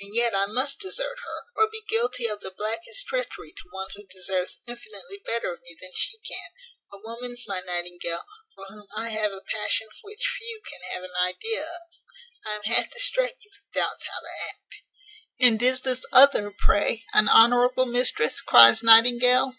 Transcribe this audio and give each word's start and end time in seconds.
and 0.00 0.14
yet 0.14 0.32
I 0.32 0.46
must 0.46 0.78
desert 0.78 1.18
her, 1.24 1.44
or 1.56 1.68
be 1.68 1.82
guilty 1.88 2.26
of 2.28 2.38
the 2.40 2.52
blackest 2.56 3.04
treachery 3.08 3.50
to 3.50 3.68
one 3.72 3.88
who 3.96 4.06
deserves 4.06 4.60
infinitely 4.64 5.18
better 5.26 5.52
of 5.52 5.60
me 5.62 5.76
than 5.80 5.90
she 5.92 6.18
can; 6.18 6.50
a 6.92 6.98
woman, 6.98 7.36
my 7.48 7.58
Nightingale, 7.62 8.22
for 8.54 8.66
whom 8.66 8.86
I 8.96 9.08
have 9.08 9.32
a 9.32 9.40
passion 9.40 9.88
which 10.02 10.24
few 10.38 10.62
can 10.70 10.82
have 10.92 11.02
an 11.02 11.16
idea 11.20 11.62
of. 11.62 11.80
I 12.44 12.52
am 12.54 12.62
half 12.62 12.92
distracted 12.92 13.50
with 13.50 13.72
doubts 13.72 14.06
how 14.06 14.20
to 14.20 14.48
act." 14.50 14.82
"And 15.40 15.60
is 15.60 15.80
this 15.80 16.06
other, 16.12 16.52
pray, 16.56 17.04
an 17.12 17.28
honourable 17.28 17.86
mistress?" 17.86 18.40
cries 18.40 18.84
Nightingale. 18.84 19.56